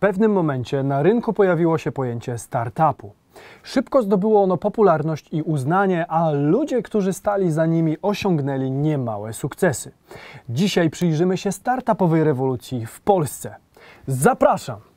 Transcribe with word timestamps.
pewnym 0.00 0.32
momencie 0.32 0.82
na 0.82 1.02
rynku 1.02 1.32
pojawiło 1.32 1.78
się 1.78 1.92
pojęcie 1.92 2.38
startupu. 2.38 3.12
Szybko 3.62 4.02
zdobyło 4.02 4.42
ono 4.42 4.56
popularność 4.56 5.28
i 5.32 5.42
uznanie, 5.42 6.06
a 6.06 6.30
ludzie, 6.30 6.82
którzy 6.82 7.12
stali 7.12 7.50
za 7.50 7.66
nimi, 7.66 7.96
osiągnęli 8.02 8.70
niemałe 8.70 9.32
sukcesy. 9.32 9.92
Dzisiaj 10.48 10.90
przyjrzymy 10.90 11.36
się 11.36 11.52
startupowej 11.52 12.24
rewolucji 12.24 12.86
w 12.86 13.00
Polsce. 13.00 13.54
Zapraszam! 14.06 14.89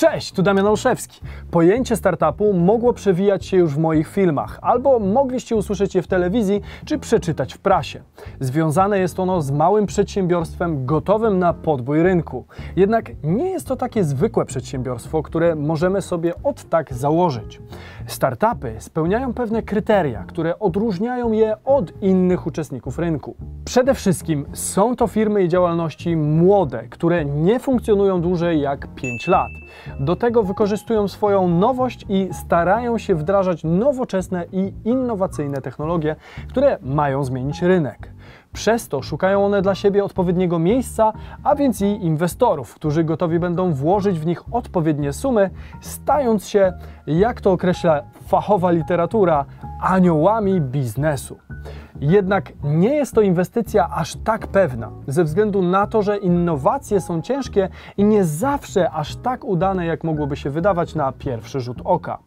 Cześć, 0.00 0.32
tu 0.32 0.42
Damian 0.42 0.66
Olszewski. 0.66 1.20
Pojęcie 1.50 1.96
startupu 1.96 2.52
mogło 2.52 2.92
przewijać 2.92 3.46
się 3.46 3.56
już 3.56 3.74
w 3.74 3.78
moich 3.78 4.08
filmach, 4.08 4.58
albo 4.62 4.98
mogliście 4.98 5.56
usłyszeć 5.56 5.94
je 5.94 6.02
w 6.02 6.06
telewizji, 6.06 6.60
czy 6.84 6.98
przeczytać 6.98 7.54
w 7.54 7.58
prasie. 7.58 8.02
Związane 8.40 8.98
jest 8.98 9.20
ono 9.20 9.42
z 9.42 9.50
małym 9.50 9.86
przedsiębiorstwem 9.86 10.86
gotowym 10.86 11.38
na 11.38 11.52
podbój 11.52 12.02
rynku. 12.02 12.44
Jednak 12.76 13.10
nie 13.22 13.50
jest 13.50 13.66
to 13.66 13.76
takie 13.76 14.04
zwykłe 14.04 14.44
przedsiębiorstwo, 14.44 15.22
które 15.22 15.54
możemy 15.54 16.02
sobie 16.02 16.32
od 16.42 16.64
tak 16.64 16.94
założyć. 16.94 17.60
Startupy 18.06 18.74
spełniają 18.78 19.34
pewne 19.34 19.62
kryteria, 19.62 20.24
które 20.24 20.58
odróżniają 20.58 21.32
je 21.32 21.56
od 21.64 22.02
innych 22.02 22.46
uczestników 22.46 22.98
rynku. 22.98 23.36
Przede 23.64 23.94
wszystkim 23.94 24.46
są 24.52 24.96
to 24.96 25.06
firmy 25.06 25.42
i 25.42 25.48
działalności 25.48 26.16
młode, 26.16 26.88
które 26.88 27.24
nie 27.24 27.60
funkcjonują 27.60 28.20
dłużej 28.20 28.60
jak 28.60 28.94
5 28.94 29.26
lat. 29.28 29.50
Do 30.00 30.16
tego 30.16 30.42
wykorzystują 30.42 31.08
swoją 31.08 31.48
nowość 31.48 32.06
i 32.08 32.28
starają 32.32 32.98
się 32.98 33.14
wdrażać 33.14 33.64
nowoczesne 33.64 34.44
i 34.52 34.72
innowacyjne 34.84 35.60
technologie, 35.60 36.16
które 36.48 36.78
mają 36.82 37.24
zmienić 37.24 37.62
rynek. 37.62 38.12
Przez 38.52 38.88
to 38.88 39.02
szukają 39.02 39.44
one 39.44 39.62
dla 39.62 39.74
siebie 39.74 40.04
odpowiedniego 40.04 40.58
miejsca, 40.58 41.12
a 41.44 41.54
więc 41.54 41.80
i 41.80 41.84
inwestorów, 41.84 42.74
którzy 42.74 43.04
gotowi 43.04 43.38
będą 43.38 43.72
włożyć 43.72 44.18
w 44.18 44.26
nich 44.26 44.54
odpowiednie 44.54 45.12
sumy, 45.12 45.50
stając 45.80 46.48
się, 46.48 46.72
jak 47.06 47.40
to 47.40 47.52
określa 47.52 48.02
fachowa 48.26 48.70
literatura, 48.70 49.44
aniołami 49.80 50.60
biznesu. 50.60 51.38
Jednak 52.00 52.52
nie 52.64 52.94
jest 52.94 53.14
to 53.14 53.20
inwestycja 53.20 53.88
aż 53.90 54.16
tak 54.16 54.46
pewna, 54.46 54.90
ze 55.06 55.24
względu 55.24 55.62
na 55.62 55.86
to, 55.86 56.02
że 56.02 56.16
innowacje 56.16 57.00
są 57.00 57.22
ciężkie 57.22 57.68
i 57.96 58.04
nie 58.04 58.24
zawsze 58.24 58.90
aż 58.90 59.16
tak 59.16 59.44
udane, 59.44 59.86
jak 59.86 60.04
mogłoby 60.04 60.36
się 60.36 60.50
wydawać 60.50 60.94
na 60.94 61.12
pierwszy 61.12 61.60
rzut 61.60 61.78
oka. 61.84 62.18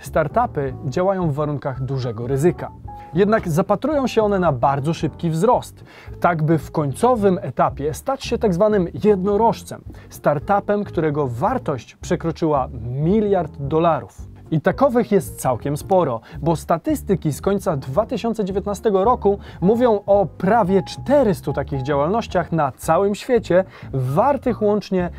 Startupy 0.00 0.74
działają 0.86 1.30
w 1.30 1.34
warunkach 1.34 1.80
dużego 1.80 2.26
ryzyka. 2.26 2.70
Jednak 3.14 3.48
zapatrują 3.48 4.06
się 4.06 4.22
one 4.22 4.38
na 4.38 4.52
bardzo 4.52 4.94
szybki 4.94 5.30
wzrost, 5.30 5.84
tak 6.20 6.42
by 6.42 6.58
w 6.58 6.70
końcowym 6.70 7.38
etapie 7.42 7.94
stać 7.94 8.24
się 8.24 8.38
tak 8.38 8.54
zwanym 8.54 8.88
jednorożcem, 9.04 9.82
startupem, 10.10 10.84
którego 10.84 11.28
wartość 11.28 11.96
przekroczyła 11.96 12.68
miliard 12.82 13.52
dolarów. 13.60 14.27
I 14.50 14.60
takowych 14.60 15.12
jest 15.12 15.40
całkiem 15.40 15.76
sporo, 15.76 16.20
bo 16.40 16.56
statystyki 16.56 17.32
z 17.32 17.40
końca 17.40 17.76
2019 17.76 18.90
roku 18.92 19.38
mówią 19.60 20.00
o 20.06 20.26
prawie 20.26 20.82
400 20.82 21.52
takich 21.52 21.82
działalnościach 21.82 22.52
na 22.52 22.72
całym 22.72 23.14
świecie, 23.14 23.64
wartych 23.92 24.62
łącznie 24.62 25.10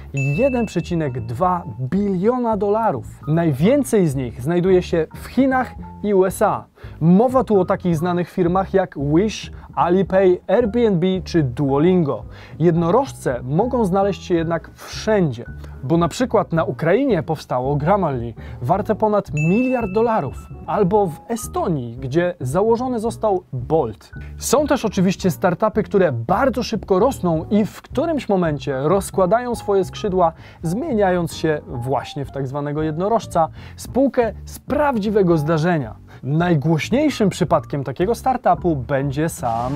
1,2 0.42 1.62
biliona 1.80 2.58
dolarów. 2.58 3.06
Najwięcej 3.28 4.08
z 4.08 4.16
nich 4.16 4.42
znajduje 4.42 4.82
się 4.82 5.08
w 5.16 5.26
Chinach 5.26 5.76
i 6.04 6.14
USA. 6.14 6.69
Mowa 7.02 7.44
tu 7.44 7.60
o 7.60 7.66
takich 7.66 7.98
znanych 7.98 8.30
firmach 8.30 8.74
jak 8.74 8.96
Wish, 9.16 9.52
Alipay, 9.76 10.42
Airbnb 10.48 11.08
czy 11.24 11.44
Duolingo. 11.44 12.24
Jednorożce 12.60 13.40
mogą 13.44 13.86
znaleźć 13.86 14.24
się 14.24 14.36
jednak 14.36 14.72
wszędzie, 14.76 15.46
bo 15.84 15.98
na 15.98 16.08
przykład 16.08 16.54
na 16.54 16.64
Ukrainie 16.64 17.24
powstało 17.24 17.76
Grammarly, 17.76 18.34
warte 18.62 18.96
ponad 18.96 19.32
miliard 19.34 19.92
dolarów, 19.92 20.36
albo 20.68 21.08
w 21.08 21.20
Estonii, 21.28 21.98
gdzie 21.98 22.36
założony 22.40 23.00
został 23.00 23.44
Bolt. 23.54 24.12
Są 24.38 24.68
też 24.68 24.86
oczywiście 24.86 25.32
startupy, 25.32 25.84
które 25.84 26.12
bardzo 26.12 26.64
szybko 26.64 27.00
rosną 27.00 27.46
i 27.50 27.66
w 27.66 27.82
którymś 27.82 28.30
momencie 28.30 28.80
rozkładają 28.84 29.56
swoje 29.56 29.86
skrzydła, 29.86 30.34
zmieniając 30.64 31.34
się 31.34 31.62
właśnie 31.68 32.26
w 32.26 32.32
tak 32.32 32.48
zwanego 32.48 32.84
jednorożca, 32.84 33.48
spółkę 33.76 34.34
z 34.46 34.60
prawdziwego 34.60 35.38
zdarzenia. 35.38 35.96
Najgłośniejszym 36.24 37.30
przypadkiem 37.30 37.84
takiego 37.84 38.16
startupu 38.16 38.76
będzie 38.76 39.30
sam 39.30 39.74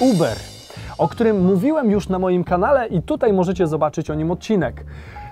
Uber, 0.00 0.36
o 0.98 1.08
którym 1.08 1.44
mówiłem 1.44 1.90
już 1.90 2.08
na 2.08 2.18
moim 2.18 2.44
kanale 2.44 2.86
i 2.86 3.02
tutaj 3.02 3.32
możecie 3.32 3.66
zobaczyć 3.66 4.10
o 4.10 4.14
nim 4.14 4.30
odcinek. 4.30 4.84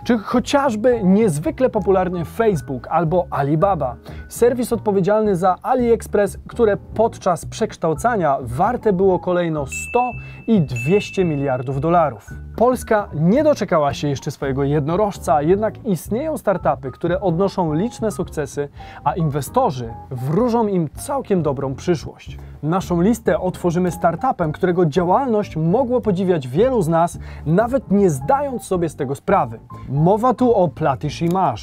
Czy 0.04 0.18
chociażby 0.18 1.00
niezwykle 1.04 1.70
popularny 1.70 2.24
Facebook 2.24 2.86
albo 2.90 3.26
Alibaba, 3.30 3.96
serwis 4.28 4.72
odpowiedzialny 4.72 5.36
za 5.36 5.56
AliExpress, 5.62 6.38
które 6.48 6.76
podczas 6.76 7.46
przekształcania 7.46 8.38
warte 8.40 8.92
było 8.92 9.18
kolejno 9.18 9.66
100 9.66 10.12
i 10.46 10.60
200 10.60 11.24
miliardów 11.24 11.80
dolarów. 11.80 12.30
Polska 12.56 13.08
nie 13.14 13.44
doczekała 13.44 13.94
się 13.94 14.08
jeszcze 14.08 14.30
swojego 14.30 14.64
jednorożca, 14.64 15.42
jednak 15.42 15.84
istnieją 15.84 16.38
startupy, 16.38 16.90
które 16.90 17.20
odnoszą 17.20 17.74
liczne 17.74 18.10
sukcesy, 18.10 18.68
a 19.04 19.14
inwestorzy 19.14 19.94
wróżą 20.10 20.66
im 20.66 20.88
całkiem 20.90 21.42
dobrą 21.42 21.74
przyszłość. 21.74 22.38
Naszą 22.62 23.00
listę 23.00 23.40
otworzymy 23.40 23.90
startupem, 23.90 24.52
którego 24.52 24.86
działalność 24.86 25.56
mogło 25.56 26.00
podziwiać 26.00 26.48
wielu 26.48 26.82
z 26.82 26.88
nas, 26.88 27.18
nawet 27.46 27.90
nie 27.90 28.10
zdając 28.10 28.64
sobie 28.64 28.88
z 28.88 28.96
tego 28.96 29.14
sprawy. 29.14 29.58
Mowa 29.88 30.34
tu 30.34 30.54
o 30.54 30.68
Platish 30.68 31.22
Image, 31.22 31.62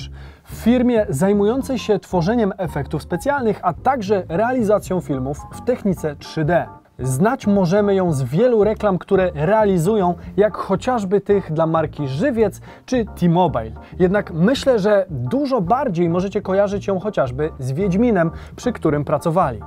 firmie 0.54 1.06
zajmującej 1.10 1.80
się 1.80 2.00
tworzeniem 2.00 2.54
efektów 2.58 3.04
specjalnych, 3.04 3.60
a 3.64 3.74
także 3.74 4.24
realizacją 4.30 5.02
filmów 5.02 5.38
w 5.54 5.62
technice 5.62 6.16
3D. 6.16 6.66
Znać 7.00 7.48
możemy 7.48 7.96
ją 7.96 8.14
z 8.14 8.24
wielu 8.24 8.64
reklam, 8.64 8.98
które 8.98 9.32
realizują, 9.36 10.14
jak 10.38 10.58
chociażby 10.58 11.22
tych 11.22 11.54
dla 11.54 11.68
marki 11.68 12.08
Żywiec 12.08 12.62
czy 12.86 13.06
T-Mobile. 13.06 13.72
Jednak 14.00 14.34
myślę, 14.34 14.80
że 14.80 15.06
dużo 15.10 15.62
bardziej 15.62 16.10
możecie 16.10 16.42
kojarzyć 16.42 16.88
ją 16.88 17.00
chociażby 17.00 17.50
z 17.60 17.72
Wiedźminem, 17.72 18.32
przy 18.56 18.74
którym 18.74 19.06
pracowali. 19.06 19.60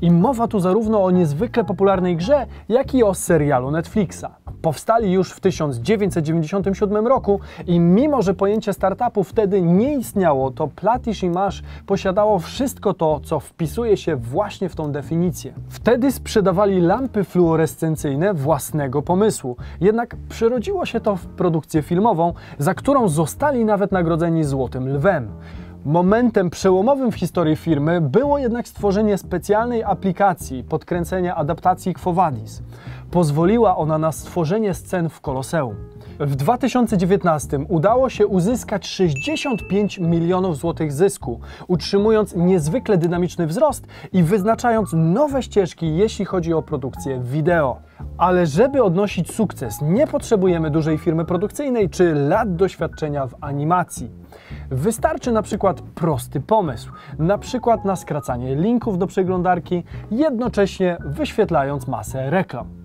I 0.00 0.10
mowa 0.10 0.48
tu 0.48 0.60
zarówno 0.60 1.04
o 1.04 1.10
niezwykle 1.10 1.64
popularnej 1.64 2.16
grze, 2.16 2.46
jak 2.68 2.94
i 2.94 3.02
o 3.04 3.14
serialu 3.14 3.70
Netflixa. 3.70 4.26
Powstali 4.62 5.12
już 5.12 5.30
w 5.30 5.40
1997 5.40 7.06
roku 7.06 7.40
i 7.66 7.80
mimo, 7.80 8.22
że 8.22 8.34
pojęcie 8.34 8.72
startupu 8.72 9.24
wtedy 9.24 9.62
nie 9.62 9.94
istniało, 9.94 10.50
to 10.50 10.68
Platish 10.68 11.22
Image 11.22 11.56
posiadało 11.86 12.38
wszystko 12.38 12.94
to, 12.94 13.20
co 13.20 13.40
wpisuje 13.40 13.96
się 13.96 14.16
właśnie 14.16 14.68
w 14.68 14.76
tą 14.76 14.92
definicję. 14.92 15.52
Wtedy 15.68 16.12
sprzedawali 16.12 16.80
lampy 16.80 17.24
fluorescencyjne 17.24 18.34
własnego 18.34 19.02
pomysłu, 19.02 19.56
jednak 19.80 20.16
przerodziło 20.28 20.86
się 20.86 21.00
to 21.00 21.16
w 21.16 21.26
produkcję 21.26 21.82
filmową, 21.82 22.32
za 22.58 22.74
którą 22.74 23.08
zostali 23.08 23.64
nawet 23.64 23.92
nagrodzeni 23.92 24.44
Złotym 24.44 24.88
Lwem. 24.96 25.28
Momentem 25.84 26.50
przełomowym 26.50 27.12
w 27.12 27.14
historii 27.14 27.56
firmy 27.56 28.00
było 28.00 28.38
jednak 28.38 28.68
stworzenie 28.68 29.18
specjalnej 29.18 29.82
aplikacji 29.82 30.64
podkręcenia 30.64 31.36
adaptacji 31.36 31.94
Quo 31.94 32.12
Vadis. 32.12 32.62
Pozwoliła 33.12 33.76
ona 33.76 33.98
na 33.98 34.12
stworzenie 34.12 34.74
scen 34.74 35.08
w 35.08 35.20
Koloseum. 35.20 35.76
W 36.20 36.36
2019 36.36 37.58
udało 37.68 38.08
się 38.08 38.26
uzyskać 38.26 38.86
65 38.86 39.98
milionów 39.98 40.56
złotych 40.56 40.92
zysku, 40.92 41.40
utrzymując 41.68 42.34
niezwykle 42.34 42.98
dynamiczny 42.98 43.46
wzrost 43.46 43.86
i 44.12 44.22
wyznaczając 44.22 44.90
nowe 44.92 45.42
ścieżki, 45.42 45.96
jeśli 45.96 46.24
chodzi 46.24 46.54
o 46.54 46.62
produkcję 46.62 47.20
wideo. 47.20 47.76
Ale 48.18 48.46
żeby 48.46 48.82
odnosić 48.82 49.32
sukces, 49.32 49.82
nie 49.82 50.06
potrzebujemy 50.06 50.70
dużej 50.70 50.98
firmy 50.98 51.24
produkcyjnej 51.24 51.90
czy 51.90 52.14
lat 52.14 52.56
doświadczenia 52.56 53.26
w 53.26 53.34
animacji. 53.40 54.10
Wystarczy 54.70 55.32
na 55.32 55.42
przykład 55.42 55.80
prosty 55.80 56.40
pomysł, 56.40 56.92
na 57.18 57.38
przykład 57.38 57.84
na 57.84 57.96
skracanie 57.96 58.56
linków 58.56 58.98
do 58.98 59.06
przeglądarki, 59.06 59.84
jednocześnie 60.10 60.96
wyświetlając 61.04 61.88
masę 61.88 62.30
reklam. 62.30 62.81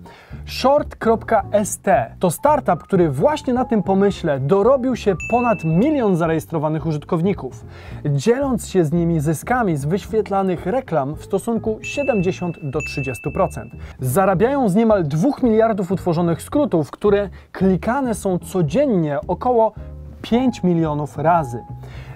Short.st 0.48 1.90
to 2.18 2.30
startup, 2.30 2.82
który 2.82 3.10
właśnie 3.10 3.54
na 3.54 3.64
tym 3.64 3.82
pomyśle 3.82 4.40
dorobił 4.40 4.96
się 4.96 5.14
ponad 5.30 5.64
milion 5.64 6.16
zarejestrowanych 6.16 6.86
użytkowników, 6.86 7.64
dzieląc 8.06 8.68
się 8.68 8.84
z 8.84 8.92
nimi 8.92 9.20
zyskami 9.20 9.76
z 9.76 9.84
wyświetlanych 9.84 10.66
reklam 10.66 11.16
w 11.16 11.24
stosunku 11.24 11.78
70 11.82 12.56
do 12.62 12.78
30%. 12.78 13.70
Zarabiają 14.00 14.68
z 14.68 14.74
niemal 14.74 15.04
2 15.04 15.28
miliardów 15.42 15.92
utworzonych 15.92 16.42
skrótów, 16.42 16.90
które 16.90 17.28
klikane 17.52 18.14
są 18.14 18.38
codziennie 18.38 19.18
około 19.26 19.72
5 20.22 20.62
milionów 20.62 21.18
razy. 21.18 21.64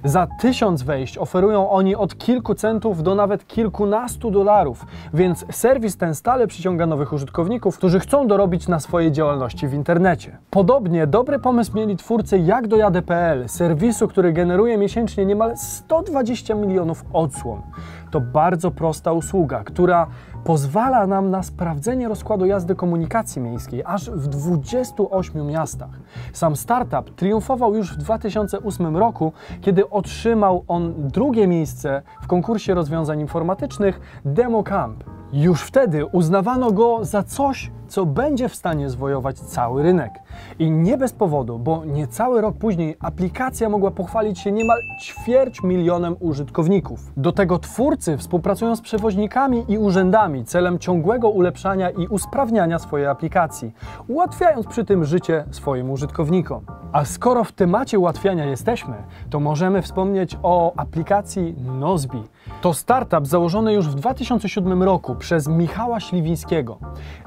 Za 0.04 0.26
tysiąc 0.40 0.82
wejść 0.82 1.18
oferują 1.18 1.70
oni 1.70 1.96
od 1.96 2.18
kilku 2.18 2.54
centów 2.54 3.02
do 3.02 3.14
nawet 3.14 3.46
kilkunastu 3.46 4.30
dolarów, 4.30 4.86
więc 5.14 5.44
serwis 5.50 5.96
ten 5.96 6.14
stale 6.14 6.46
przyciąga 6.46 6.86
nowych 6.86 7.12
użytkowników, 7.12 7.78
którzy 7.78 8.00
chcą 8.00 8.26
dorobić 8.26 8.68
na 8.68 8.80
swojej 8.80 9.12
działalności 9.12 9.68
w 9.68 9.74
internecie. 9.74 10.38
Podobnie 10.50 11.06
dobry 11.06 11.38
pomysł 11.38 11.76
mieli 11.76 11.96
twórcy 11.96 12.38
Jak 12.38 12.68
dojadę.pl, 12.68 13.48
serwisu, 13.48 14.08
który 14.08 14.32
generuje 14.32 14.78
miesięcznie 14.78 15.26
niemal 15.26 15.56
120 15.56 16.54
milionów 16.54 17.04
odsłon. 17.12 17.62
To 18.10 18.20
bardzo 18.20 18.70
prosta 18.70 19.12
usługa, 19.12 19.64
która 19.64 20.06
pozwala 20.44 21.06
nam 21.06 21.30
na 21.30 21.42
sprawdzenie 21.42 22.08
rozkładu 22.08 22.46
jazdy 22.46 22.74
komunikacji 22.74 23.42
miejskiej 23.42 23.82
aż 23.84 24.10
w 24.10 24.28
28 24.28 25.46
miastach. 25.46 25.90
Sam 26.32 26.56
startup 26.56 27.14
triumfował 27.16 27.74
już 27.74 27.92
w 27.92 27.96
2008 27.96 28.96
roku, 28.96 29.32
kiedy 29.60 29.90
otrzymał 29.90 30.64
on 30.68 30.94
drugie 30.96 31.46
miejsce 31.46 32.02
w 32.22 32.26
konkursie 32.26 32.74
rozwiązań 32.74 33.20
informatycznych 33.20 34.00
DemoCamp. 34.24 35.04
Już 35.32 35.62
wtedy 35.62 36.06
uznawano 36.06 36.72
go 36.72 37.04
za 37.04 37.22
coś, 37.22 37.70
co 37.92 38.06
będzie 38.06 38.48
w 38.48 38.54
stanie 38.54 38.90
zwojować 38.90 39.38
cały 39.38 39.82
rynek. 39.82 40.12
I 40.58 40.70
nie 40.70 40.98
bez 40.98 41.12
powodu, 41.12 41.58
bo 41.58 41.84
niecały 41.84 42.40
rok 42.40 42.56
później 42.56 42.96
aplikacja 43.00 43.68
mogła 43.68 43.90
pochwalić 43.90 44.38
się 44.38 44.52
niemal 44.52 44.78
ćwierć 45.00 45.62
milionem 45.62 46.16
użytkowników. 46.20 47.12
Do 47.16 47.32
tego 47.32 47.58
twórcy 47.58 48.16
współpracują 48.18 48.76
z 48.76 48.80
przewoźnikami 48.80 49.64
i 49.68 49.78
urzędami 49.78 50.44
celem 50.44 50.78
ciągłego 50.78 51.28
ulepszania 51.28 51.90
i 51.90 52.06
usprawniania 52.08 52.78
swojej 52.78 53.06
aplikacji, 53.06 53.72
ułatwiając 54.08 54.66
przy 54.66 54.84
tym 54.84 55.04
życie 55.04 55.44
swoim 55.50 55.90
użytkownikom. 55.90 56.64
A 56.92 57.04
skoro 57.04 57.44
w 57.44 57.52
temacie 57.52 57.98
ułatwiania 57.98 58.44
jesteśmy, 58.44 58.94
to 59.30 59.40
możemy 59.40 59.82
wspomnieć 59.82 60.38
o 60.42 60.72
aplikacji 60.76 61.54
Nozbi. 61.78 62.22
To 62.60 62.74
startup 62.74 63.26
założony 63.26 63.72
już 63.72 63.88
w 63.88 63.94
2007 63.94 64.82
roku 64.82 65.14
przez 65.14 65.48
Michała 65.48 66.00
Śliwińskiego. 66.00 66.78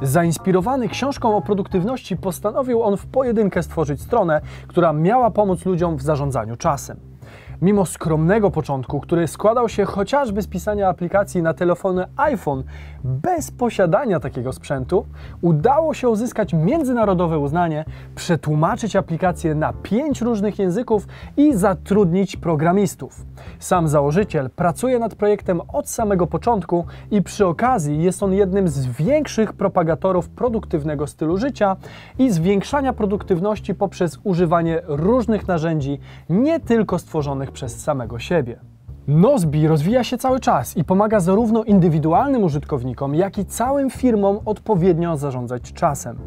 Zainspirowany 0.01 0.89
książką 0.89 1.37
o 1.37 1.41
produktywności 1.41 2.17
postanowił 2.17 2.83
on 2.83 2.97
w 2.97 3.05
pojedynkę 3.05 3.63
stworzyć 3.63 4.01
stronę, 4.01 4.41
która 4.67 4.93
miała 4.93 5.31
pomóc 5.31 5.65
ludziom 5.65 5.97
w 5.97 6.01
zarządzaniu 6.01 6.55
czasem. 6.57 7.14
Mimo 7.61 7.85
skromnego 7.85 8.51
początku, 8.51 8.99
który 8.99 9.27
składał 9.27 9.69
się 9.69 9.85
chociażby 9.85 10.41
z 10.41 10.47
pisania 10.47 10.89
aplikacji 10.89 11.41
na 11.41 11.53
telefony 11.53 12.05
iPhone 12.17 12.63
bez 13.03 13.51
posiadania 13.51 14.19
takiego 14.19 14.53
sprzętu, 14.53 15.05
udało 15.41 15.93
się 15.93 16.09
uzyskać 16.09 16.53
międzynarodowe 16.53 17.39
uznanie, 17.39 17.85
przetłumaczyć 18.15 18.95
aplikację 18.95 19.55
na 19.55 19.73
pięć 19.73 20.21
różnych 20.21 20.59
języków 20.59 21.07
i 21.37 21.55
zatrudnić 21.55 22.37
programistów. 22.37 23.25
Sam 23.59 23.87
założyciel 23.87 24.49
pracuje 24.49 24.99
nad 24.99 25.15
projektem 25.15 25.61
od 25.73 25.89
samego 25.89 26.27
początku 26.27 26.85
i 27.11 27.21
przy 27.21 27.45
okazji 27.45 28.03
jest 28.03 28.23
on 28.23 28.33
jednym 28.33 28.67
z 28.67 28.85
większych 28.85 29.53
propagatorów 29.53 30.29
produktywnego 30.29 31.07
stylu 31.07 31.37
życia 31.37 31.75
i 32.19 32.31
zwiększania 32.31 32.93
produktywności 32.93 33.75
poprzez 33.75 34.19
używanie 34.23 34.81
różnych 34.87 35.47
narzędzi, 35.47 35.99
nie 36.29 36.59
tylko 36.59 36.99
stworzonych 36.99 37.44
przez 37.51 37.83
samego 37.83 38.19
siebie. 38.19 38.59
Nozbi 39.07 39.67
rozwija 39.67 40.03
się 40.03 40.17
cały 40.17 40.39
czas 40.39 40.77
i 40.77 40.83
pomaga 40.83 41.19
zarówno 41.19 41.63
indywidualnym 41.63 42.43
użytkownikom, 42.43 43.15
jak 43.15 43.37
i 43.37 43.45
całym 43.45 43.89
firmom 43.89 44.39
odpowiednio 44.45 45.17
zarządzać 45.17 45.73
czasem, 45.73 46.17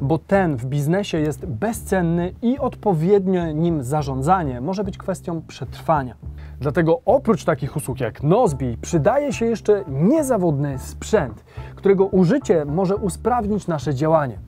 bo 0.00 0.18
ten 0.18 0.56
w 0.56 0.64
biznesie 0.64 1.18
jest 1.18 1.46
bezcenny 1.46 2.32
i 2.42 2.58
odpowiednie 2.58 3.54
nim 3.54 3.82
zarządzanie 3.82 4.60
może 4.60 4.84
być 4.84 4.98
kwestią 4.98 5.42
przetrwania. 5.42 6.14
Dlatego 6.60 7.00
oprócz 7.04 7.44
takich 7.44 7.76
usług 7.76 8.00
jak 8.00 8.22
Nozbi 8.22 8.76
przydaje 8.82 9.32
się 9.32 9.46
jeszcze 9.46 9.84
niezawodny 9.88 10.78
sprzęt, 10.78 11.44
którego 11.74 12.06
użycie 12.06 12.64
może 12.64 12.96
usprawnić 12.96 13.66
nasze 13.66 13.94
działanie. 13.94 14.38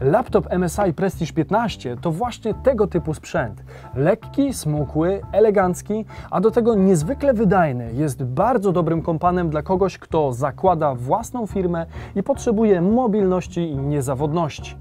Laptop 0.00 0.48
MSI 0.58 0.92
Prestige 0.96 1.32
15 1.32 1.96
to 1.96 2.10
właśnie 2.10 2.54
tego 2.54 2.86
typu 2.86 3.14
sprzęt. 3.14 3.62
Lekki, 3.94 4.54
smukły, 4.54 5.20
elegancki, 5.32 6.04
a 6.30 6.40
do 6.40 6.50
tego 6.50 6.74
niezwykle 6.74 7.34
wydajny. 7.34 7.92
Jest 7.92 8.24
bardzo 8.24 8.72
dobrym 8.72 9.02
kompanem 9.02 9.50
dla 9.50 9.62
kogoś, 9.62 9.98
kto 9.98 10.32
zakłada 10.32 10.94
własną 10.94 11.46
firmę 11.46 11.86
i 12.14 12.22
potrzebuje 12.22 12.82
mobilności 12.82 13.60
i 13.60 13.76
niezawodności. 13.76 14.76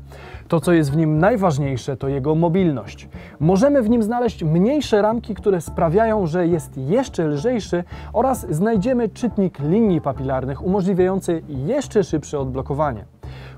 To, 0.47 0.59
co 0.59 0.73
jest 0.73 0.91
w 0.91 0.97
nim 0.97 1.19
najważniejsze, 1.19 1.97
to 1.97 2.07
jego 2.07 2.35
mobilność. 2.35 3.09
Możemy 3.39 3.81
w 3.81 3.89
nim 3.89 4.03
znaleźć 4.03 4.43
mniejsze 4.43 5.01
ramki, 5.01 5.35
które 5.35 5.61
sprawiają, 5.61 6.27
że 6.27 6.47
jest 6.47 6.77
jeszcze 6.77 7.27
lżejszy 7.27 7.83
oraz 8.13 8.47
znajdziemy 8.49 9.09
czytnik 9.09 9.59
linii 9.59 10.01
papilarnych 10.01 10.65
umożliwiający 10.65 11.41
jeszcze 11.47 12.03
szybsze 12.03 12.39
odblokowanie 12.39 13.05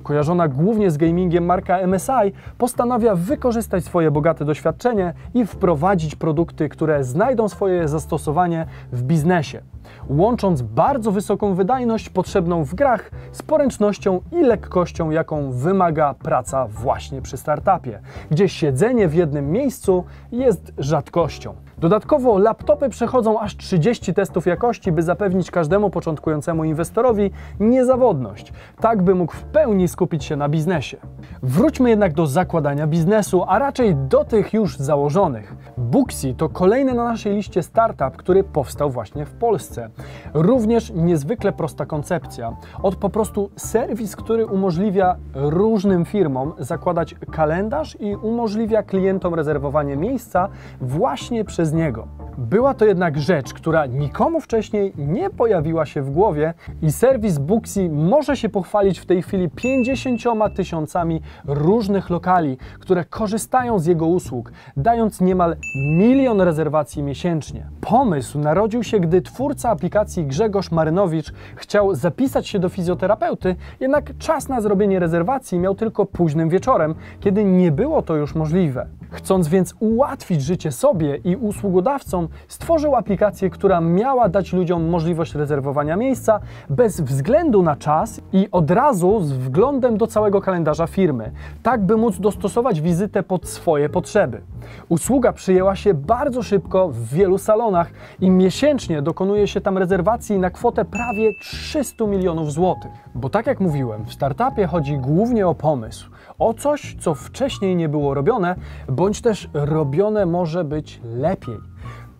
kojarzona 0.08 0.48
głównie 0.48 0.92
z 0.92 0.98
gamingiem 0.98 1.46
marka 1.46 1.88
MSI, 1.88 2.34
postanawia 2.58 3.16
wykorzystać 3.16 3.86
swoje 3.86 4.12
bogate 4.12 4.46
doświadczenie 4.46 5.14
i 5.34 5.46
wprowadzić 5.46 6.16
produkty, 6.16 6.70
które 6.70 7.04
znajdą 7.04 7.50
swoje 7.50 7.88
zastosowanie 7.88 8.66
w 8.92 9.04
biznesie, 9.04 9.62
łącząc 10.10 10.62
bardzo 10.62 11.12
wysoką 11.12 11.56
wydajność 11.56 12.10
potrzebną 12.10 12.64
w 12.64 12.76
grach 12.76 13.12
z 13.32 13.42
poręcznością 13.42 14.22
i 14.32 14.42
lekkością, 14.42 15.10
jaką 15.10 15.52
wymaga 15.52 16.14
praca 16.14 16.68
właśnie 16.68 17.22
przy 17.22 17.38
startupie, 17.38 18.00
gdzie 18.32 18.50
siedzenie 18.50 19.08
w 19.08 19.14
jednym 19.16 19.52
miejscu 19.52 20.04
jest 20.32 20.74
rzadkością. 20.78 21.67
Dodatkowo 21.80 22.38
laptopy 22.38 22.90
przechodzą 22.90 23.40
aż 23.40 23.58
30 23.58 24.14
testów 24.14 24.46
jakości, 24.46 24.92
by 24.92 25.04
zapewnić 25.04 25.52
każdemu 25.52 25.90
początkującemu 25.90 26.64
inwestorowi 26.64 27.32
niezawodność, 27.60 28.54
tak 28.82 29.02
by 29.02 29.16
mógł 29.16 29.34
w 29.34 29.44
pełni 29.44 29.88
skupić 29.88 30.24
się 30.24 30.36
na 30.36 30.50
biznesie. 30.50 30.98
Wróćmy 31.44 31.90
jednak 31.90 32.14
do 32.14 32.28
zakładania 32.28 32.88
biznesu, 32.88 33.44
a 33.48 33.60
raczej 33.60 33.96
do 33.96 34.26
tych 34.26 34.54
już 34.54 34.78
założonych. 34.78 35.56
Booksy 35.78 36.34
to 36.34 36.50
kolejny 36.50 36.94
na 36.94 37.04
naszej 37.04 37.36
liście 37.36 37.64
startup, 37.64 38.18
który 38.18 38.44
powstał 38.44 38.90
właśnie 38.90 39.26
w 39.26 39.34
Polsce. 39.34 39.90
Również 40.34 40.92
niezwykle 40.96 41.52
prosta 41.52 41.86
koncepcja. 41.86 42.56
Od 42.84 42.96
po 42.96 43.10
prostu 43.10 43.50
serwis, 43.56 44.16
który 44.16 44.46
umożliwia 44.46 45.16
różnym 45.34 46.06
firmom 46.06 46.54
zakładać 46.60 47.16
kalendarz 47.32 47.98
i 48.00 48.16
umożliwia 48.16 48.84
klientom 48.84 49.34
rezerwowanie 49.36 49.98
miejsca 49.98 50.50
właśnie 50.82 51.46
przez 51.46 51.67
niego. 51.74 52.08
Była 52.38 52.74
to 52.74 52.86
jednak 52.86 53.20
rzecz, 53.20 53.54
która 53.54 53.86
nikomu 53.86 54.42
wcześniej 54.42 54.94
nie 54.98 55.30
pojawiła 55.30 55.86
się 55.86 56.02
w 56.02 56.12
głowie 56.12 56.54
i 56.82 56.92
serwis 56.92 57.38
Booksy 57.38 57.90
może 57.90 58.38
się 58.38 58.50
pochwalić 58.50 59.00
w 59.00 59.06
tej 59.06 59.22
chwili 59.22 59.50
50 59.50 60.22
tysiącami 60.56 61.22
różnych 61.46 62.10
lokali, 62.10 62.58
które 62.80 63.06
korzystają 63.06 63.80
z 63.80 63.86
jego 63.86 64.06
usług, 64.06 64.52
dając 64.78 65.22
niemal 65.22 65.56
milion 65.76 66.42
rezerwacji 66.42 67.04
miesięcznie. 67.04 67.70
Pomysł 67.82 68.40
narodził 68.40 68.84
się, 68.84 69.00
gdy 69.00 69.22
twórca 69.22 69.70
aplikacji 69.70 70.26
Grzegorz 70.26 70.72
Marynowicz 70.72 71.34
chciał 71.56 71.96
zapisać 71.96 72.48
się 72.48 72.60
do 72.60 72.70
fizjoterapeuty, 72.70 73.56
jednak 73.80 74.18
czas 74.18 74.50
na 74.50 74.62
zrobienie 74.62 75.00
rezerwacji 75.00 75.60
miał 75.60 75.76
tylko 75.76 76.06
późnym 76.06 76.50
wieczorem, 76.50 76.96
kiedy 77.20 77.44
nie 77.44 77.72
było 77.72 78.02
to 78.02 78.16
już 78.16 78.36
możliwe. 78.36 78.88
Chcąc 79.10 79.48
więc 79.48 79.76
ułatwić 79.80 80.42
życie 80.42 80.72
sobie 80.72 81.16
i 81.16 81.36
usługodawcom, 81.58 82.28
stworzył 82.48 82.96
aplikację, 82.96 83.50
która 83.50 83.82
miała 83.82 84.30
dać 84.30 84.54
ludziom 84.54 84.90
możliwość 84.90 85.36
rezerwowania 85.36 85.96
miejsca 85.96 86.40
bez 86.70 87.02
względu 87.02 87.64
na 87.64 87.76
czas 87.76 88.22
i 88.34 88.48
od 88.52 88.72
razu 88.72 89.20
z 89.20 89.32
wglądem 89.32 89.98
do 89.98 90.08
całego 90.08 90.42
kalendarza 90.42 90.88
firmy, 90.88 91.32
tak 91.64 91.86
by 91.86 91.98
móc 91.98 92.20
dostosować 92.20 92.82
wizytę 92.82 93.24
pod 93.24 93.48
swoje 93.48 93.90
potrzeby. 93.90 94.42
Usługa 94.90 95.34
przyjęła 95.34 95.76
się 95.76 95.94
bardzo 95.94 96.44
szybko 96.44 96.90
w 96.90 97.08
wielu 97.08 97.38
salonach 97.38 97.92
i 98.22 98.30
miesięcznie 98.30 99.02
dokonuje 99.02 99.48
się 99.48 99.62
tam 99.62 99.78
rezerwacji 99.78 100.40
na 100.40 100.50
kwotę 100.50 100.86
prawie 100.86 101.34
300 101.34 102.06
milionów 102.06 102.52
złotych. 102.52 102.92
Bo 103.16 103.30
tak 103.30 103.48
jak 103.48 103.60
mówiłem, 103.60 104.06
w 104.06 104.14
startupie 104.14 104.68
chodzi 104.68 104.98
głównie 104.98 105.48
o 105.48 105.56
pomysł, 105.56 106.10
o 106.40 106.54
coś, 106.54 106.96
co 107.00 107.16
wcześniej 107.16 107.76
nie 107.76 107.90
było 107.90 108.14
robione, 108.14 108.56
bądź 108.90 109.22
też 109.22 109.50
robione 109.54 110.26
może 110.26 110.64
być 110.64 111.02
lepiej 111.04 111.58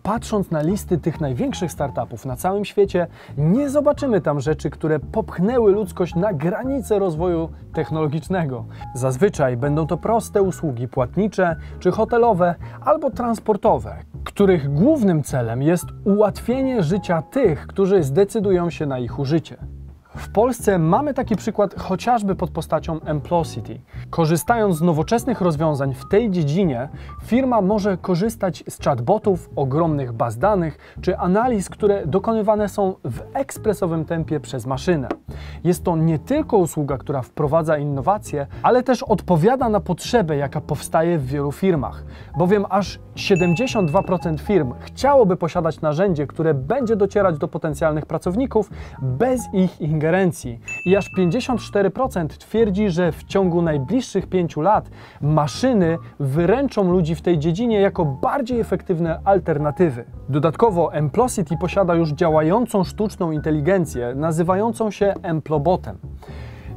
patrząc 0.08 0.50
na 0.50 0.62
listy 0.62 0.98
tych 0.98 1.20
największych 1.20 1.72
startupów 1.72 2.26
na 2.26 2.36
całym 2.36 2.64
świecie, 2.64 3.06
nie 3.38 3.70
zobaczymy 3.70 4.20
tam 4.20 4.40
rzeczy, 4.40 4.70
które 4.70 4.98
popchnęły 4.98 5.72
ludzkość 5.72 6.14
na 6.14 6.32
granicę 6.32 6.98
rozwoju 6.98 7.48
technologicznego. 7.74 8.64
Zazwyczaj 8.94 9.56
będą 9.56 9.86
to 9.86 9.96
proste 9.96 10.42
usługi 10.42 10.88
płatnicze 10.88 11.56
czy 11.78 11.90
hotelowe 11.90 12.54
albo 12.80 13.10
transportowe, 13.10 13.96
których 14.24 14.74
głównym 14.74 15.22
celem 15.22 15.62
jest 15.62 15.86
ułatwienie 16.04 16.82
życia 16.82 17.22
tych, 17.22 17.66
którzy 17.66 18.02
zdecydują 18.02 18.70
się 18.70 18.86
na 18.86 18.98
ich 18.98 19.18
użycie. 19.18 19.77
W 20.18 20.28
Polsce 20.28 20.78
mamy 20.78 21.14
taki 21.14 21.36
przykład 21.36 21.74
chociażby 21.74 22.34
pod 22.34 22.50
postacią 22.50 23.00
Emplocity. 23.00 23.80
Korzystając 24.10 24.76
z 24.76 24.82
nowoczesnych 24.82 25.40
rozwiązań 25.40 25.94
w 25.94 26.08
tej 26.08 26.30
dziedzinie, 26.30 26.88
firma 27.24 27.60
może 27.60 27.96
korzystać 27.96 28.64
z 28.68 28.78
chatbotów, 28.84 29.50
ogromnych 29.56 30.12
baz 30.12 30.38
danych 30.38 30.78
czy 31.00 31.18
analiz, 31.18 31.70
które 31.70 32.06
dokonywane 32.06 32.68
są 32.68 32.94
w 33.04 33.20
ekspresowym 33.34 34.04
tempie 34.04 34.40
przez 34.40 34.66
maszynę. 34.66 35.08
Jest 35.64 35.84
to 35.84 35.96
nie 35.96 36.18
tylko 36.18 36.56
usługa, 36.56 36.98
która 36.98 37.22
wprowadza 37.22 37.78
innowacje, 37.78 38.46
ale 38.62 38.82
też 38.82 39.02
odpowiada 39.02 39.68
na 39.68 39.80
potrzebę, 39.80 40.36
jaka 40.36 40.60
powstaje 40.60 41.18
w 41.18 41.26
wielu 41.26 41.52
firmach, 41.52 42.04
bowiem 42.38 42.66
aż 42.70 42.98
72% 43.16 44.38
firm 44.38 44.74
chciałoby 44.80 45.36
posiadać 45.36 45.80
narzędzie, 45.80 46.26
które 46.26 46.54
będzie 46.54 46.96
docierać 46.96 47.38
do 47.38 47.48
potencjalnych 47.48 48.06
pracowników 48.06 48.70
bez 49.02 49.40
ich 49.52 49.80
ingerencji. 49.80 50.07
I 50.84 50.96
aż 50.96 51.10
54% 51.12 52.26
twierdzi, 52.28 52.90
że 52.90 53.12
w 53.12 53.24
ciągu 53.24 53.62
najbliższych 53.62 54.26
5 54.26 54.56
lat 54.56 54.90
maszyny 55.20 55.98
wyręczą 56.20 56.92
ludzi 56.92 57.14
w 57.14 57.22
tej 57.22 57.38
dziedzinie 57.38 57.80
jako 57.80 58.04
bardziej 58.04 58.60
efektywne 58.60 59.20
alternatywy. 59.24 60.04
Dodatkowo 60.28 60.92
Emplocity 60.92 61.56
posiada 61.60 61.94
już 61.94 62.10
działającą 62.10 62.84
sztuczną 62.84 63.30
inteligencję 63.30 64.14
nazywającą 64.14 64.90
się 64.90 65.14
Emplobotem. 65.22 65.98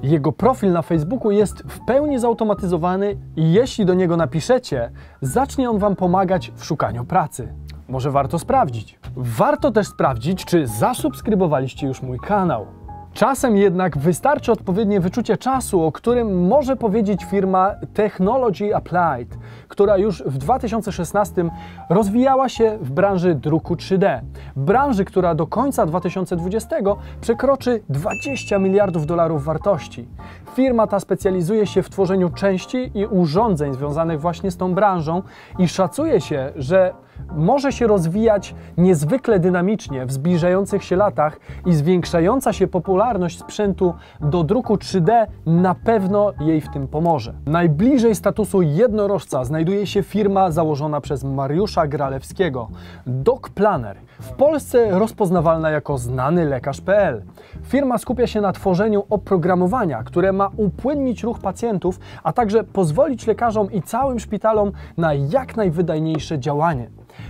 Jego 0.03 0.31
profil 0.31 0.71
na 0.71 0.81
Facebooku 0.81 1.31
jest 1.31 1.63
w 1.67 1.85
pełni 1.85 2.19
zautomatyzowany 2.19 3.17
i 3.35 3.53
jeśli 3.53 3.85
do 3.85 3.93
niego 3.93 4.17
napiszecie, 4.17 4.91
zacznie 5.21 5.69
on 5.69 5.79
Wam 5.79 5.95
pomagać 5.95 6.51
w 6.55 6.65
szukaniu 6.65 7.05
pracy. 7.05 7.53
Może 7.87 8.11
warto 8.11 8.39
sprawdzić. 8.39 8.99
Warto 9.15 9.71
też 9.71 9.87
sprawdzić, 9.87 10.45
czy 10.45 10.67
zasubskrybowaliście 10.67 11.87
już 11.87 12.01
mój 12.01 12.19
kanał. 12.19 12.65
Czasem 13.13 13.57
jednak 13.57 13.97
wystarczy 13.97 14.51
odpowiednie 14.51 14.99
wyczucie 14.99 15.37
czasu, 15.37 15.83
o 15.83 15.91
którym 15.91 16.47
może 16.47 16.75
powiedzieć 16.75 17.25
firma 17.25 17.71
Technology 17.93 18.75
Applied, 18.75 19.37
która 19.67 19.97
już 19.97 20.23
w 20.23 20.37
2016 20.37 21.45
rozwijała 21.89 22.49
się 22.49 22.77
w 22.81 22.91
branży 22.91 23.35
druku 23.35 23.75
3D. 23.75 24.19
Branży, 24.55 25.05
która 25.05 25.35
do 25.35 25.47
końca 25.47 25.85
2020 25.85 26.75
przekroczy 27.21 27.83
20 27.89 28.59
miliardów 28.59 29.05
dolarów 29.05 29.43
wartości. 29.43 30.07
Firma 30.53 30.87
ta 30.87 30.99
specjalizuje 30.99 31.67
się 31.67 31.83
w 31.83 31.89
tworzeniu 31.89 32.29
części 32.29 32.91
i 32.95 33.05
urządzeń 33.05 33.73
związanych 33.73 34.21
właśnie 34.21 34.51
z 34.51 34.57
tą 34.57 34.73
branżą 34.73 35.21
i 35.59 35.67
szacuje 35.67 36.21
się, 36.21 36.51
że 36.55 36.93
może 37.35 37.71
się 37.71 37.87
rozwijać 37.87 38.55
niezwykle 38.77 39.39
dynamicznie 39.39 40.05
w 40.05 40.11
zbliżających 40.11 40.83
się 40.83 40.95
latach 40.95 41.39
i 41.65 41.73
zwiększająca 41.73 42.53
się 42.53 42.67
popularność 42.67 43.39
sprzętu 43.39 43.93
do 44.21 44.43
druku 44.43 44.75
3D 44.75 45.27
na 45.45 45.75
pewno 45.75 46.33
jej 46.39 46.61
w 46.61 46.69
tym 46.69 46.87
pomoże. 46.87 47.33
Najbliżej 47.45 48.15
statusu 48.15 48.61
jednorożca 48.61 49.43
znajduje 49.45 49.87
się 49.87 50.03
firma 50.03 50.51
założona 50.51 51.01
przez 51.01 51.23
Mariusza 51.23 51.87
Gralewskiego, 51.87 52.69
Doc 53.05 53.49
Planner, 53.49 53.97
w 54.21 54.31
Polsce 54.31 54.99
rozpoznawalna 54.99 55.69
jako 55.69 55.97
znany 55.97 56.45
lekarz.pl. 56.45 57.21
Firma 57.63 57.97
skupia 57.97 58.27
się 58.27 58.41
na 58.41 58.53
tworzeniu 58.53 59.03
oprogramowania, 59.09 60.03
które 60.03 60.31
ma 60.31 60.49
upłynnić 60.57 61.23
ruch 61.23 61.39
pacjentów, 61.39 61.99
a 62.23 62.33
także 62.33 62.63
pozwolić 62.63 63.27
lekarzom 63.27 63.71
i 63.71 63.81
całym 63.81 64.19
szpitalom 64.19 64.71
na 64.97 65.13
jak 65.13 65.57
najwydajniejsze 65.57 66.39
działanie. 66.39 66.89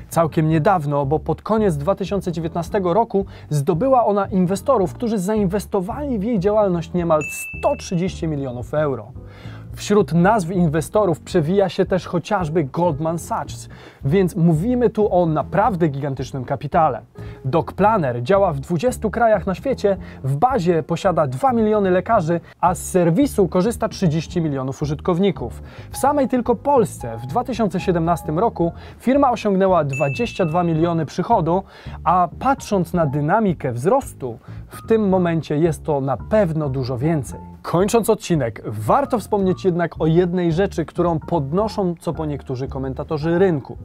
Całkiem 0.09 0.49
niedawno, 0.49 1.05
bo 1.05 1.19
pod 1.19 1.41
koniec 1.41 1.77
2019 1.77 2.81
roku 2.83 3.25
zdobyła 3.49 4.05
ona 4.05 4.25
inwestorów, 4.25 4.93
którzy 4.93 5.19
zainwestowali 5.19 6.19
w 6.19 6.23
jej 6.23 6.39
działalność 6.39 6.93
niemal 6.93 7.21
130 7.59 8.27
milionów 8.27 8.73
euro. 8.73 9.11
Wśród 9.75 10.13
nazw 10.13 10.51
inwestorów 10.51 11.19
przewija 11.19 11.69
się 11.69 11.85
też 11.85 12.07
chociażby 12.07 12.63
Goldman 12.63 13.19
Sachs, 13.19 13.69
więc 14.05 14.35
mówimy 14.35 14.89
tu 14.89 15.13
o 15.13 15.25
naprawdę 15.25 15.87
gigantycznym 15.87 16.45
kapitale. 16.45 17.01
Doc 17.45 17.65
Planner 17.73 18.23
działa 18.23 18.53
w 18.53 18.59
20 18.59 19.09
krajach 19.09 19.47
na 19.47 19.55
świecie, 19.55 19.97
w 20.23 20.35
bazie 20.35 20.83
posiada 20.83 21.27
2 21.27 21.53
miliony 21.53 21.91
lekarzy, 21.91 22.39
a 22.61 22.75
z 22.75 22.89
serwisu 22.89 23.47
korzysta 23.47 23.89
30 23.89 24.41
milionów 24.41 24.81
użytkowników. 24.81 25.63
W 25.91 25.97
samej 25.97 26.27
tylko 26.27 26.55
Polsce 26.55 27.17
w 27.17 27.27
2017 27.27 28.31
roku 28.31 28.71
firma 28.99 29.31
osiągnęła 29.31 29.83
22 29.83 30.63
miliony 30.63 31.05
przychodu, 31.05 31.63
a 32.03 32.29
patrząc 32.39 32.93
na 32.93 33.05
dynamikę 33.05 33.71
wzrostu, 33.71 34.39
w 34.67 34.87
tym 34.87 35.09
momencie 35.09 35.57
jest 35.57 35.83
to 35.83 36.01
na 36.01 36.17
pewno 36.17 36.69
dużo 36.69 36.97
więcej. 36.97 37.50
Kończąc 37.61 38.09
odcinek, 38.09 38.61
warto 38.65 39.19
wspomnieć 39.19 39.65
jednak 39.65 40.01
o 40.01 40.07
jednej 40.07 40.51
rzeczy, 40.51 40.85
którą 40.85 41.19
podnoszą 41.19 41.95
co 41.99 42.13
po 42.13 42.25
niektórzy 42.25 42.67
komentatorzy 42.67 43.39
rynku. 43.39 43.77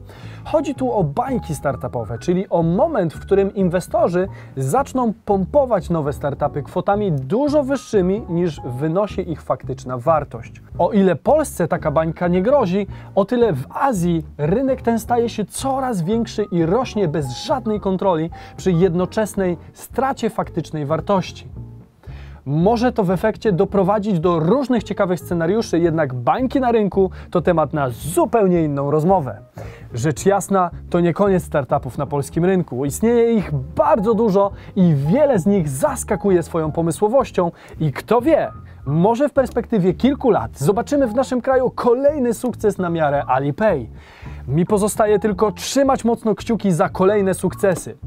Chodzi 0.45 0.75
tu 0.75 0.91
o 0.91 1.03
bańki 1.03 1.55
startupowe, 1.55 2.19
czyli 2.19 2.49
o 2.49 2.63
moment, 2.63 3.13
w 3.13 3.19
którym 3.19 3.55
inwestorzy 3.55 4.27
zaczną 4.55 5.13
pompować 5.25 5.89
nowe 5.89 6.13
startupy 6.13 6.63
kwotami 6.63 7.11
dużo 7.11 7.63
wyższymi 7.63 8.21
niż 8.29 8.61
wynosi 8.65 9.31
ich 9.31 9.41
faktyczna 9.41 9.97
wartość. 9.97 10.61
O 10.77 10.91
ile 10.91 11.15
Polsce 11.15 11.67
taka 11.67 11.91
bańka 11.91 12.27
nie 12.27 12.41
grozi, 12.41 12.87
o 13.15 13.25
tyle 13.25 13.53
w 13.53 13.65
Azji 13.69 14.25
rynek 14.37 14.81
ten 14.81 14.99
staje 14.99 15.29
się 15.29 15.45
coraz 15.45 16.01
większy 16.01 16.45
i 16.51 16.65
rośnie 16.65 17.07
bez 17.07 17.45
żadnej 17.45 17.79
kontroli 17.79 18.29
przy 18.57 18.71
jednoczesnej 18.71 19.57
stracie 19.73 20.29
faktycznej 20.29 20.85
wartości. 20.85 21.47
Może 22.49 22.91
to 22.91 23.03
w 23.03 23.11
efekcie 23.11 23.51
doprowadzić 23.51 24.19
do 24.19 24.39
różnych 24.39 24.83
ciekawych 24.83 25.19
scenariuszy, 25.19 25.79
jednak 25.79 26.13
bańki 26.13 26.59
na 26.59 26.71
rynku 26.71 27.11
to 27.31 27.41
temat 27.41 27.73
na 27.73 27.89
zupełnie 27.89 28.63
inną 28.63 28.91
rozmowę. 28.91 29.37
Rzecz 29.93 30.25
jasna, 30.25 30.69
to 30.89 30.99
nie 30.99 31.13
koniec 31.13 31.43
startupów 31.43 31.97
na 31.97 32.05
polskim 32.05 32.45
rynku. 32.45 32.85
Istnieje 32.85 33.33
ich 33.33 33.51
bardzo 33.53 34.13
dużo 34.13 34.51
i 34.75 34.95
wiele 34.95 35.39
z 35.39 35.45
nich 35.45 35.69
zaskakuje 35.69 36.43
swoją 36.43 36.71
pomysłowością 36.71 37.51
i 37.79 37.91
kto 37.91 38.21
wie, 38.21 38.51
może 38.87 39.29
w 39.29 39.33
perspektywie 39.33 39.93
kilku 39.93 40.29
lat 40.29 40.59
zobaczymy 40.59 41.07
w 41.07 41.15
naszym 41.15 41.41
kraju 41.41 41.71
kolejny 41.75 42.33
sukces 42.33 42.77
na 42.77 42.89
miarę 42.89 43.23
Alipay. 43.27 43.89
Mi 44.47 44.65
pozostaje 44.65 45.19
tylko 45.19 45.51
trzymać 45.51 46.05
mocno 46.05 46.35
kciuki 46.35 46.71
za 46.71 46.89
kolejne 46.89 47.33
sukcesy. 47.33 47.97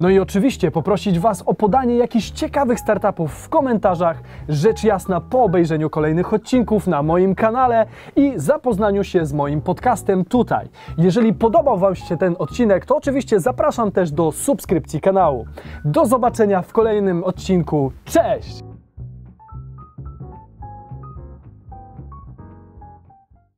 No 0.00 0.08
i 0.08 0.18
oczywiście 0.18 0.70
poprosić 0.70 1.18
Was 1.18 1.42
o 1.46 1.54
podanie 1.54 1.96
jakichś 1.96 2.30
ciekawych 2.30 2.80
startupów 2.80 3.32
w 3.32 3.48
komentarzach, 3.48 4.22
rzecz 4.48 4.84
jasna 4.84 5.20
po 5.20 5.42
obejrzeniu 5.42 5.90
kolejnych 5.90 6.32
odcinków 6.32 6.86
na 6.86 7.02
moim 7.02 7.34
kanale 7.34 7.86
i 8.16 8.32
zapoznaniu 8.36 9.04
się 9.04 9.26
z 9.26 9.32
moim 9.32 9.60
podcastem 9.60 10.24
tutaj. 10.24 10.68
Jeżeli 10.98 11.34
podobał 11.34 11.78
Wam 11.78 11.96
się 11.96 12.16
ten 12.16 12.36
odcinek, 12.38 12.86
to 12.86 12.96
oczywiście 12.96 13.40
zapraszam 13.40 13.92
też 13.92 14.10
do 14.10 14.32
subskrypcji 14.32 15.00
kanału. 15.00 15.46
Do 15.84 16.06
zobaczenia 16.06 16.62
w 16.62 16.72
kolejnym 16.72 17.24
odcinku. 17.24 17.92
Cześć! 18.04 18.67